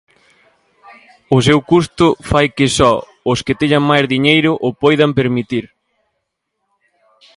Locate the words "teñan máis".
3.61-4.05